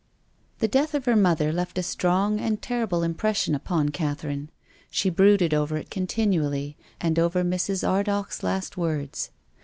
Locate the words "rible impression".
2.87-3.53